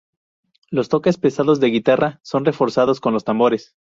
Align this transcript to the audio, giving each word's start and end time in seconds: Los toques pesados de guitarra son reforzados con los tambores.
Los 0.71 0.89
toques 0.89 1.19
pesados 1.19 1.59
de 1.59 1.67
guitarra 1.67 2.19
son 2.23 2.43
reforzados 2.43 2.99
con 2.99 3.13
los 3.13 3.23
tambores. 3.23 3.75